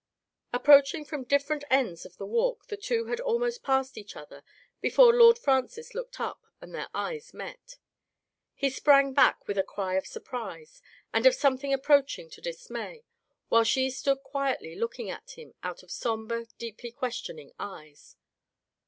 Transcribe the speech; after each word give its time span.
Digitized 0.01 0.07
by 0.09 0.17
Google 0.17 0.33
A, 0.33 0.33
COaTAAT 0.33 0.65
DOYLE. 0.65 0.75
45 0.81 0.87
Approaching 0.89 1.05
from 1.05 1.23
different 1.25 1.63
ends 1.69 2.05
of 2.07 2.17
the 2.17 2.25
walk 2.25 2.65
the 2.65 2.77
two 2.77 3.05
had 3.05 3.19
almost 3.19 3.63
passed 3.63 3.97
each 3.99 4.15
other 4.15 4.43
before 4.81 5.13
Lord 5.13 5.37
Francis 5.37 5.93
looked 5.93 6.19
up, 6.19 6.43
and 6.59 6.73
their 6.73 6.87
eyes 6.95 7.33
met. 7.35 7.77
He 8.55 8.71
sprang 8.71 9.13
back 9.13 9.47
with 9.47 9.59
a 9.59 9.63
cry 9.63 9.93
of 9.97 10.07
surprise, 10.07 10.81
and 11.13 11.27
of 11.27 11.35
some 11.35 11.59
thing 11.59 11.71
approaching 11.71 12.31
to 12.31 12.41
dismay, 12.41 13.03
while 13.49 13.63
she 13.63 13.91
stood 13.91 14.23
quietly 14.23 14.73
looking 14.73 15.11
at 15.11 15.37
him 15.37 15.53
out 15.61 15.83
of 15.83 15.91
somber, 15.91 16.47
deeply 16.57 16.91
questioning 16.91 17.51
eyes. 17.59 18.15